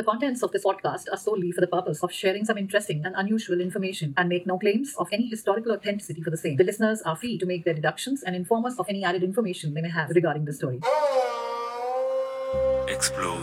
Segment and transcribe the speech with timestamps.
[0.00, 3.14] The contents of this podcast are solely for the purpose of sharing some interesting and
[3.16, 6.56] unusual information and make no claims of any historical authenticity for the same.
[6.56, 9.72] The listeners are free to make their deductions and inform us of any added information
[9.72, 10.80] they may have regarding the story.
[12.88, 13.40] Explore,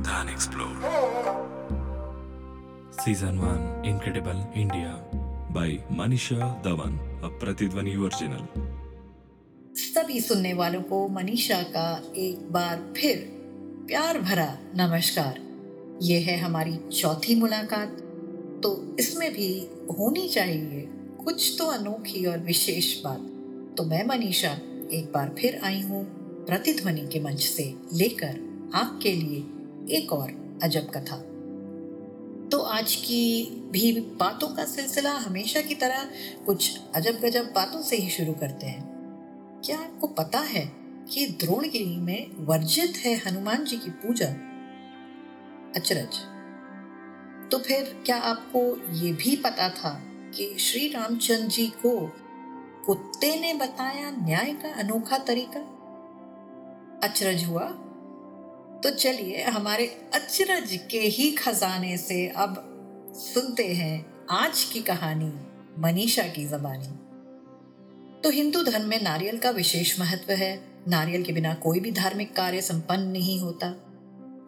[0.00, 0.74] then explore.
[2.90, 5.00] Season 1 Incredible India
[5.50, 8.42] by Manisha Dhawan, a Pratidwani original.
[9.80, 11.86] सभी सुनने वालों को मनीषा का
[12.16, 13.16] एक बार फिर
[13.86, 15.43] प्यार भरा नमस्कार
[16.01, 18.01] ये है हमारी चौथी मुलाकात।
[18.63, 20.89] तो इसमें भी होनी चाहिए
[21.23, 23.19] कुछ तो अनोखी और विशेष बात।
[23.77, 24.51] तो मैं मनीषा,
[24.93, 26.05] एक बार फिर आई हूँ
[26.45, 28.39] प्रतिध्वनि के मंच से लेकर
[28.75, 29.43] आपके लिए
[29.97, 31.17] एक और अजब कथा।
[32.51, 36.09] तो आज की भी बातों का सिलसिला हमेशा की तरह
[36.45, 38.83] कुछ अजब गजब बातों से ही शुरू करते हैं।
[39.65, 40.71] क्या आपको पता है
[41.13, 44.54] कि द्रोणगिरी में वर्जित है हनुमान जी की पूजा?
[45.75, 46.35] अचरज।
[47.51, 52.11] तो फिर क्या आपको ये भी पता था कि श्री रामचंद्र जी को
[52.85, 55.59] कुत्ते ने बताया न्याय का अनोखा तरीका?
[57.03, 57.71] अचरज हुआ?
[58.83, 62.71] तो चलिए, हमारे अचरज के ही खजाने से अब
[63.15, 65.33] सुनते हैं आज की कहानी,
[65.81, 66.87] मनीषा की जबानी।
[68.21, 72.35] तो हिंदू धर्म में नारियल का विशेष महत्व है। नारियल के बिना कोई भी धार्मिक
[72.35, 73.84] कार्य संपन्न नहीं होता।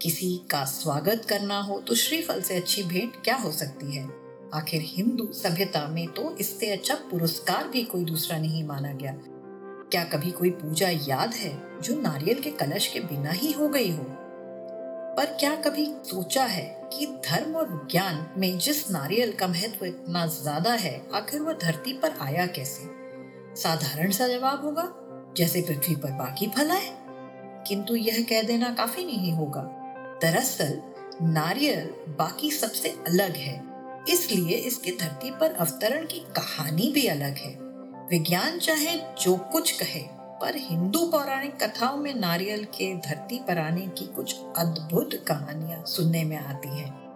[0.08, 4.04] किसी का स्वागत करना हो तो श्रीफल से अच्छी भेंट क्या हो सकती है?
[4.54, 9.12] आखिर हिंदू सभ्यता में तो इससे अच्छा पुरस्कार भी कोई दूसरा नहीं माना गया।
[9.92, 13.92] क्या कभी कोई पूजा याद है जो नारियल के कलश के बिना ही हो गई
[13.92, 14.04] हो?
[15.18, 20.26] पर क्या कभी सोचा है कि धर्म और ज्ञान में जिस नारियल का महत्व इतना
[20.28, 22.84] ज़्यादा है, आखिर वह धरती पर आया कैसे?
[23.62, 24.88] साधारण सा जवाब होगा,
[25.38, 26.96] जैसे पृथ्वी पर बाकी फल है
[27.68, 29.77] किंतु यह कह देना काफ़ी नहीं होगा।
[30.22, 30.82] दरअसल,
[31.22, 33.64] नारियल बाकी सबसे अलग है।
[34.10, 37.58] इसलिए इसके धरती पर अवतरण की कहानी भी अलग है।
[38.10, 43.82] विज्ञान चाहे जो कुछ कहे, पर हिंदू पौराणिक कथाओं में नारियल के धरती पर आने
[43.82, 47.08] की कुछ अद्भुत कहानियाँ सुनने में आती हैं।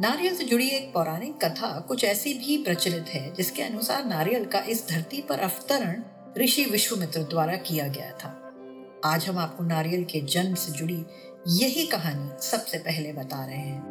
[0.00, 4.58] नारियल से जुड़ी एक पौराणिक कथा कुछ ऐसी भी प्रचलित है, जिसके अनुसार नारियल का
[4.58, 6.02] इस धरती पर अवतरण
[6.38, 8.38] ऋषि विश्वमित्र द्वारा किया गया था।
[9.04, 11.06] आज हम आपको नारियल के जन्म से जुड़ी
[11.48, 13.82] यही कहानी सबसे पहले बता रहे हैं।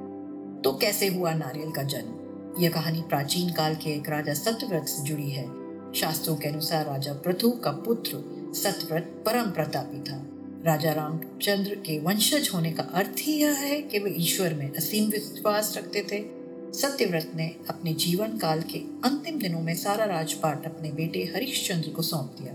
[0.64, 2.22] तो कैसे हुआ नारियल का जन्म?
[2.64, 5.46] यह कहानी प्राचीन काल के एक राजा सत्यव्रत से जुड़ी है।
[5.94, 8.12] शास्त्रों के अनुसार राजा पृथु का पुत्र
[8.56, 10.28] सत्यव्रत परम प्रतापी था।
[10.66, 15.10] राजा रामचंद्र के वंशज होने का अर्थ ही यह है कि वे ईश्वर में असीम
[15.10, 16.42] विश्वास रखते थे।
[16.74, 22.02] सत्यव्रत ने अपने जीवन काल के अंतिम दिनों में सारा राजपाट अपने बेटे हरिश्चंद्र को
[22.02, 22.54] सौंप दिया।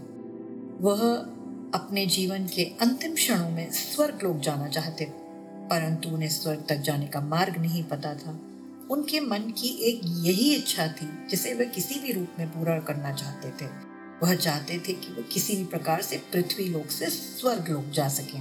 [0.81, 1.27] वह
[1.75, 5.05] अपने जीवन के अंतिम क्षणों में स्वर्ग लोग जाना चाहते
[5.71, 8.41] परंतु उन्हें स्वर्ग तक जाने का मार्ग नहीं पता था।
[8.91, 13.13] उनके मन की एक यही इच्छा थी जिसे वे किसी भी रूप में पूरा करना
[13.13, 13.71] चाहते थे।
[14.23, 18.09] वह चाहते थे कि वे किसी भी प्रकार से पृथ्वी लोक से स्वर्ग लोक जा
[18.09, 18.41] सकें।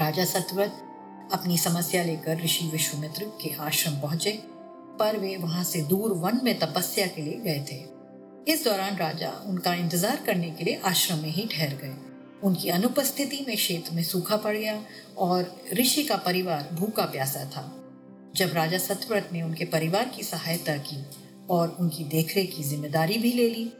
[0.00, 0.82] राजा सतव्रत
[1.32, 4.42] अपनी समस्या लेकर ऋषि विश्वमित्र के आश्रम पहुँचे,
[4.98, 7.95] पर वे वहाँ से दूर वन में तपस्या के लिए गए थे।
[8.46, 11.94] इस दौरान राजा उनका इंतज़ार करने के लिए आश्रम में ही ठहर गए।
[12.44, 14.78] उनकी अनुपस्थिति में क्षेत्र में सूखा पड़ गया
[15.18, 17.64] और ऋषि का परिवार भूखा प्यासा था।
[18.36, 21.04] जब राजा सत्यव्रत ने उनके परिवार की सहायता की
[21.50, 23.70] और उनकी देखरेख की ज़िम्मेदारी भी ले ली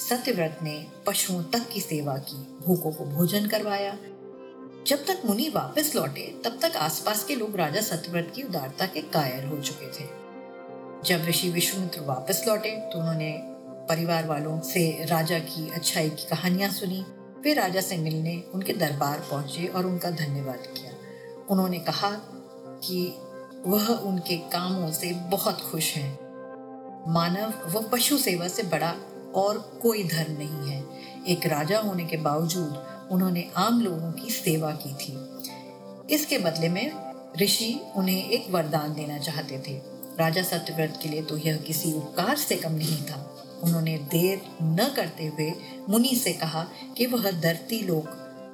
[0.00, 2.36] सत्यव्रत ने पशुओं तक की सेवा की,
[2.66, 3.96] भूखों को भोजन करवाया।
[4.86, 9.00] जब तक मुनि वापस लौटे, तब तक आसपास के लोग राजा सत्यव्रत की उदारता के
[9.12, 10.08] कायर हो चुके थे।
[11.06, 13.32] जब ऋषि विश्वमित्र वापस लौटे तो उन्होंने
[13.88, 17.04] परिवार वालों से राजा की अच्छाई की कहानियाँ सुनी।
[17.44, 20.92] वे राजा से मिलने उनके दरबार पहुँचे और उनका धन्यवाद किया।
[21.50, 22.10] उन्होंने कहा
[22.84, 23.14] कि
[23.66, 26.12] वह उनके कामों से बहुत खुश हैं।
[27.08, 28.94] मानव व पशु सेवा से बड़ा
[29.34, 30.84] और कोई धर्म नहीं है।
[31.28, 35.18] एक राजा होने के बावजूद उन्होंने आम लोगों की सेवा की थी।
[36.14, 36.92] इसके बदले में
[37.42, 39.80] ऋषि उन्हें एक वरदान देना चाहते थे।
[40.18, 43.30] राजा सत्यव्रत के लिए तो यह किसी उपकार से कम नहीं था।
[43.64, 45.52] उन्होंने देर न करते हुए
[45.88, 48.04] मुनि से कहा कि वह धरती लोक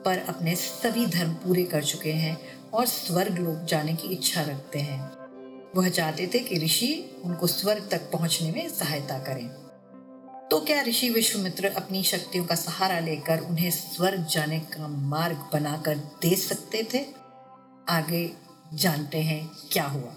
[0.04, 4.78] पर अपने सभी धर्म पूरे कर चुके हैं और स्वर्ग लोक जाने की इच्छा रखते
[4.78, 5.00] हैं।
[5.76, 9.48] वह चाहते थे कि ऋषि उनको स्वर्ग तक पहुँचने में सहायता करें।
[10.50, 15.96] तो क्या ऋषि विश्वमित्र अपनी शक्तियों का सहारा लेकर उन्हें स्वर्ग जाने का मार्ग बनाकर
[15.96, 17.06] दे सकते थे?
[17.88, 18.32] आगे
[18.74, 20.12] जानते हैं क्या हुआ।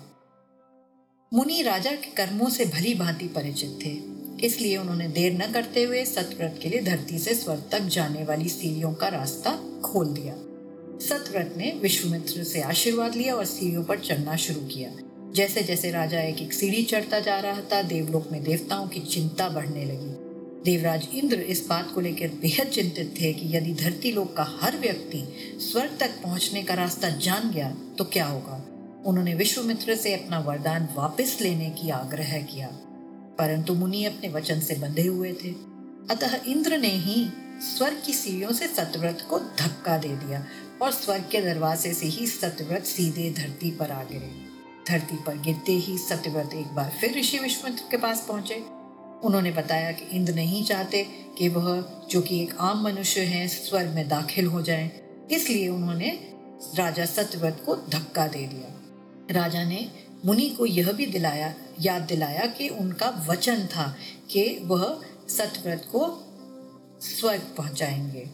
[1.33, 4.12] मुनि राजा के कर्मों से भली भांति परिचित थे।
[4.43, 8.49] इसलिए उन्होंने देर न करते हुए सतव्रत के लिए धरती से स्वर्ग तक जाने वाली
[8.49, 9.51] सीढ़ियों का रास्ता
[9.85, 10.33] खोल दिया।
[10.99, 14.91] सतव्रत ने विश्वमित्र से आशीर्वाद लिया और सीढ़ियों पर चढ़ना शुरू किया।
[15.33, 19.49] जैसे जैसे राजा एक एक सीढ़ी चढ़ता जा रहा था, देवलोक में देवताओं की चिंता
[19.49, 20.11] बढ़ने लगी।
[20.63, 24.77] देवराज इंद्र इस बात को लेकर बेहद चिंतित थे कि यदि धरती लोक का हर
[24.77, 25.23] व्यक्ति
[25.61, 28.63] स्वर्ग तक पहुँचने का रास्ता जान गया तो क्या होगा?
[29.05, 32.67] उन्होंने विश्वमित्र से अपना वरदान वापस लेने की आग्रह किया।
[33.39, 35.49] परंतु मुनि अपने वचन से बंधे हुए थे।
[36.09, 37.29] अतः इंद्र ने ही
[37.77, 40.45] स्वर्ग की सीढ़ियों से सत्यव्रत को धक्का दे दिया
[40.81, 44.53] और स्वर्ग के दरवाजे से ही सत्यव्रत सीधे धरती पर आ गिरे।
[44.87, 48.55] धरती पर गिरते ही सत्यव्रत एक बार फिर ऋषि विश्वमित्र के पास पहुँचे।
[49.23, 51.03] उन्होंने बताया कि इंद्र नहीं चाहते
[51.37, 54.91] कि वह, जो कि एक आम मनुष्य है, स्वर्ग में दाखिल हो जाए।
[55.31, 56.09] इसलिए उन्होंने
[56.75, 58.79] राजा सत्यव्रत को धक्का दे दिया।
[59.41, 59.91] राजा ने
[60.25, 63.95] मुनि को यह भी दिलाया, याद दिलाया कि उनका वचन था
[64.31, 66.23] कि वह सत्यव्रत को
[67.01, 68.29] स्वर्ग पहुंचाएँगे।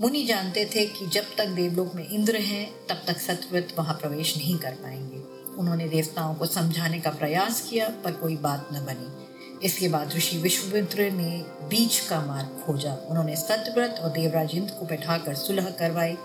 [0.00, 4.36] मुनि जानते थे कि जब तक देवलोक में इंद्र हैं, तब तक सत्यव्रत वहाँ प्रवेश
[4.36, 5.16] नहीं कर पाएँगे।
[5.56, 9.24] उन्होंने देवताओं को समझाने का प्रयास किया, पर कोई बात न बनी।
[9.66, 14.86] इसके बाद ऋषि विश्वमित्र ने बीच का मार्ग खोजा। उन्होंने सत्यव्रत और देवराज इंद्र को
[14.86, 16.16] बैठाकर सुलह करवाई।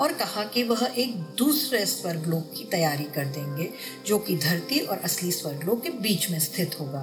[0.00, 3.70] और कहा कि वह एक दूसरे स्वर्गलोक की तैयारी कर देंगे,
[4.06, 7.02] जो कि धरती और असली स्वर्गलोक के बीच में स्थित होगा।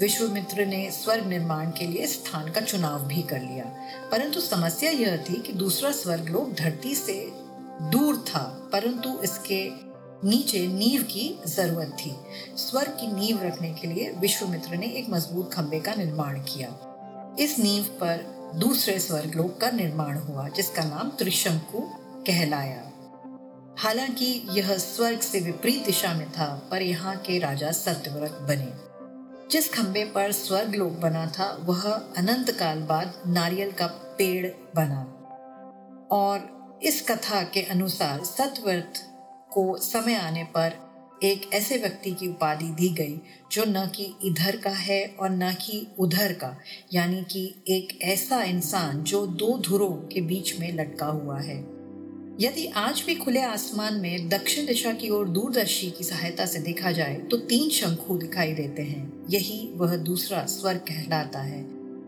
[0.00, 3.64] विश्वमित्र ने स्वर्ग निर्माण के लिए स्थान का चुनाव भी कर लिया,
[4.10, 7.32] परंतु समस्या यह थी कि दूसरा स्वर्गलोक धरती से
[7.82, 9.86] दूर था, परंतु इसके
[10.28, 12.14] नीचे नींव की ज़रूरत थी।
[12.56, 17.58] स्वर्ग की नींव रखने के लिए विश्वमित्र ने एक मज़बूत खंबे का निर्माण किया। इस
[17.58, 18.24] नींव पर
[18.54, 21.88] दूसरे स्वर्गलोक का निर्माण हुआ, जिसका नाम त्रिशंकु
[22.26, 22.92] कहलाया।
[23.78, 28.86] हालाँकि यह स्वर्ग से विपरीत दिशा में था, पर यहाँ के राजा सत्यव्रत बने।
[29.50, 34.46] जिस खंबे पर स्वर्ग लोक बना था, वह अनंत काल बाद नारियल का पेड़
[34.76, 35.12] बना।
[36.10, 38.92] और इस कथा के अनुसार सत्यव्रत
[39.52, 40.86] को समय आने पर
[41.22, 43.20] एक ऐसे व्यक्ति की उपाधि दी गई,
[43.52, 46.56] जो न कि इधर का है और न कि उधर का,
[46.92, 51.75] यानी कि एक ऐसा इंसान जो दो धुरों के बीच में लटका हुआ है।
[52.40, 56.92] यदि आज भी खुले आसमान में दक्षिण दिशा की ओर दूरदर्शी की सहायता से देखा
[56.92, 61.62] जाए तो तीन शंखु दिखाई देते हैं। यही वह दूसरा स्वर कहलाता है।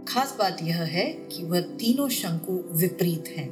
[0.04, 3.48] खास बात यह है कि वह तीनों शंकु विपरीत हैं।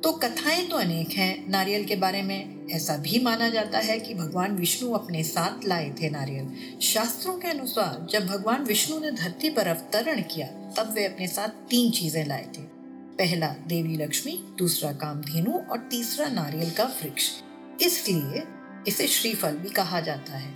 [0.00, 4.14] तो कथाएँ तो अनेक हैं। नारियल के बारे में ऐसा भी माना जाता है कि
[4.14, 9.50] भगवान विष्णु अपने साथ लाए थे नारियल। शास्त्रों के अनुसार, जब भगवान विष्णु ने धरती
[9.50, 12.79] पर अवतरण किया, तब वे अपने साथ तीन चीज़ें लाए थे।
[13.20, 17.30] पहला देवी लक्ष्मी, दूसरा कामधेनु और तीसरा नारियल का वृक्ष।
[17.80, 18.42] इसलिए
[18.88, 20.54] इसे श्रीफल भी कहा जाता है।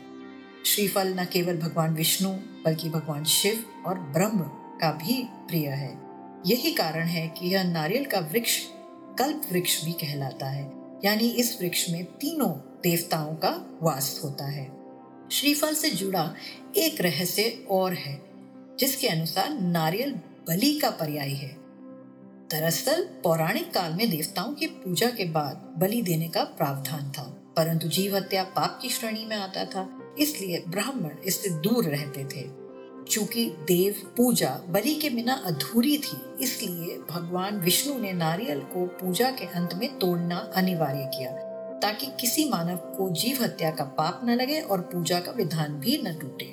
[0.66, 2.28] श्रीफल न केवल भगवान विष्णु,
[2.64, 4.38] बल्कि भगवान शिव और ब्रह्म
[4.80, 5.98] का भी प्रिय है।
[6.46, 8.60] यही कारण है कि यह नारियल का वृक्ष
[9.18, 10.72] कल्प वृक्ष भी कहलाता है,
[11.04, 12.50] यानी इस वृक्ष में तीनों
[12.82, 14.76] देवताओं का वास होता है।
[15.32, 16.34] श्रीफल से जुड़ा
[16.76, 18.22] एक रहस्य और है,
[18.78, 20.12] जिसके अनुसार नारियल
[20.48, 21.63] बलि का पर्याय है।
[22.54, 27.22] दरअसल, पौराणिक काल में देवताओं की पूजा के बाद बलि देने का प्रावधान था,
[27.56, 32.48] परंतु जीव हत्या पाप की श्रेणी में आता था, इसलिए ब्राह्मण इससे दूर रहते थे।
[33.10, 39.30] चूँकि देव पूजा बलि के बिना अधूरी थी, इसलिए भगवान विष्णु ने नारियल को पूजा
[39.30, 41.30] के अंत में तोड़ना अनिवार्य किया,
[41.78, 46.02] ताकि किसी मानव को जीव हत्या का पाप न लगे और पूजा का विधान भी
[46.04, 46.46] न टूटे।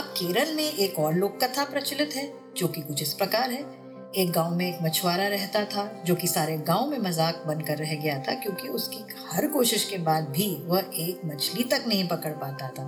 [0.00, 3.83] अब केरल में एक और लोक कथा प्रचलित है, जो कि कुछ इस प्रकार है।
[4.16, 7.94] एक गाँव में एक मछुआरा रहता था, जो कि सारे गाँव में मज़ाक बनकर रह
[7.94, 12.32] गया था, क्योंकि उसकी हर कोशिश के बाद भी वह एक मछली तक नहीं पकड़
[12.32, 12.84] पाता था।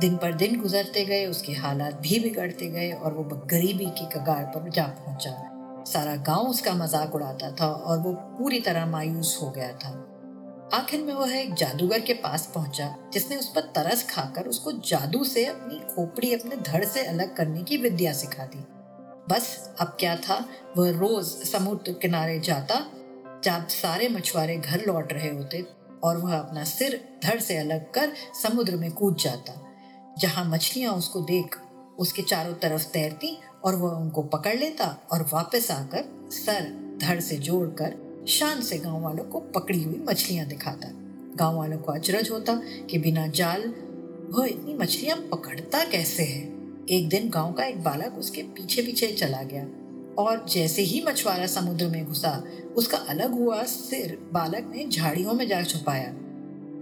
[0.00, 4.44] दिन पर दिन गुजरते गए, उसके हालात भी बिगड़ते गए और वो गरीबी की कगार
[4.44, 9.50] पर जा पहुँचा। सारा गाँव उसका मज़ाक उड़ाता था और वो पूरी तरह मायूस हो
[9.50, 9.90] गया था।
[10.74, 15.24] आखिर में वह एक जादूगर के पास पहुँचा, जिसने उस पर तरस खाकर उसको जादू
[15.24, 18.64] से अपनी खोपड़ी अपने धड़ से अलग करने की विद्या सिखा दी।
[19.30, 20.48] बस अब क्या था?
[20.76, 22.86] वह रोज समुद्र किनारे जाता,
[23.44, 25.66] जब सारे मछुआरे घर लौट रहे होते
[26.02, 29.72] और वह अपना सिर धड़ से अलग कर समुद्र में कूद जाता।
[30.18, 31.56] जहाँ मछलियाँ उसको देख,
[31.98, 37.36] उसके चारों तरफ़ तैरती और वह उनको पकड़ लेता और वापस आकर सर धड़ से
[37.36, 40.88] जोड़कर शान से गाँव वालों को पकड़ी हुई मछलियाँ दिखाता।
[41.36, 42.54] गाँव वालों को अचरज होता
[42.90, 43.74] कि बिना जाल
[44.30, 46.59] वह इतनी मछलियाँ पकड़ता कैसे है?
[46.90, 49.62] एक दिन गाँव का एक बालक उसके पीछे पीछे चला गया
[50.18, 52.44] और जैसे ही मछुआरा समुद्र में घुसा,
[52.76, 56.12] उसका अलग हुआ सिर बालक ने झाड़ियों में जा छुपाया।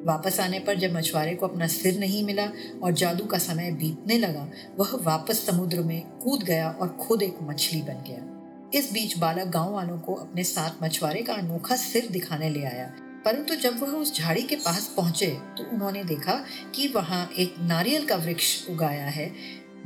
[0.04, 2.48] वापस आने पर जब मछुआरे को अपना सिर नहीं मिला
[2.82, 4.48] और जादू का समय बीतने लगा,
[4.78, 9.48] वह वापस समुद्र में कूद गया और खुद एक मछली बन गया। इस बीच बालक
[9.48, 12.92] गाँव वालों को अपने साथ मछुआरे का अनोखा सिर दिखाने ले आया।
[13.24, 18.04] परंतु जब वह उस झाड़ी के पास पहुँचे तो उन्होंने देखा कि वहाँ एक नारियल
[18.06, 19.32] का वृक्ष उगाया है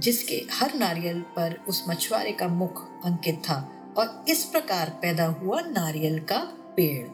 [0.00, 5.60] जिसके हर नारियल पर उस मछुआरे का मुख अंकित था और इस प्रकार पैदा हुआ
[5.60, 6.38] नारियल का
[6.76, 7.08] पेड़।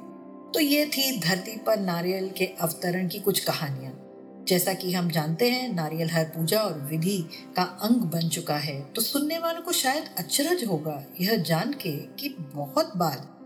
[0.53, 4.05] तो ये थी धरती पर नारियल के अवतरण की कुछ कहानियाँ।
[4.49, 8.83] जैसा कि हम जानते हैं, नारियल हर पूजा और विधि का अंग बन चुका है।
[8.83, 13.39] तो सुनने वालों को शायद अचरज होगा यह जान के कि बहुत बार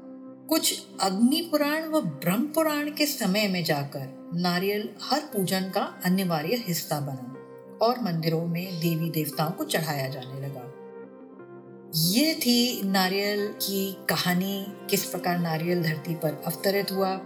[0.48, 6.64] कुछ अग्नि पुराण व ब्रह्म पुराण के समय में जाकर नारियल हर पूजन का अनिवार्य
[6.66, 7.41] हिस्सा बना।
[7.82, 10.68] और मंदिरों में देवी देवताओं को चढ़ाया जाने लगा।
[11.94, 17.16] ये थी नारियल की कहानी, किस प्रकार नारियल धरती पर अवतरित हुआ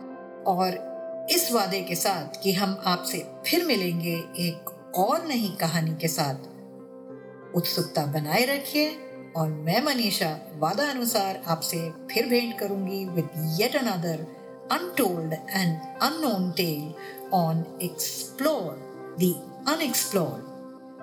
[0.47, 0.97] और
[1.31, 6.35] इस वादे के साथ कि हम आपसे फिर मिलेंगे एक और नई कहानी के साथ।
[7.57, 8.97] उत्सुकता बनाए रखिए
[9.37, 13.29] और मैं मनीषा वादा अनुसार आपसे फिर भेंट करूँगी with
[13.61, 14.27] yet another
[14.73, 16.95] untold and unknown tale
[17.33, 18.83] on explore
[19.21, 20.45] the unexplored.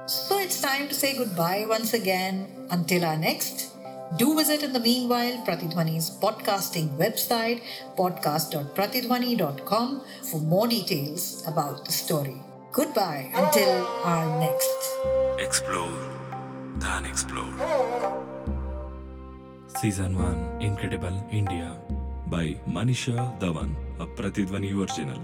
[0.06, 2.48] So it's time to say goodbye once again.
[2.72, 3.72] Until our next,
[4.18, 7.62] do visit in the meanwhile Pratidwani's podcasting website,
[7.98, 12.42] podcast.pratidwani.com, for more details about the story.
[12.72, 14.98] Goodbye until our next.
[15.38, 15.92] Explore
[16.80, 17.54] the Unexplored.
[19.80, 21.78] Season 1 Incredible India
[22.28, 25.20] by Manisha Dhawan, a Pratidwani original.